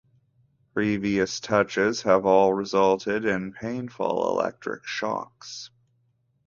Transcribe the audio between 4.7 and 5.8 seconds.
shocks.